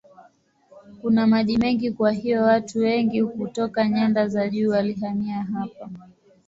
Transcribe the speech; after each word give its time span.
Kuna 1.01 1.27
maji 1.27 1.57
mengi 1.57 1.91
kwa 1.91 2.11
hiyo 2.11 2.43
watu 2.43 2.79
wengi 2.79 3.23
kutoka 3.23 3.89
nyanda 3.89 4.27
za 4.27 4.49
juu 4.49 4.69
walihamia 4.69 5.43
hapa. 5.43 5.89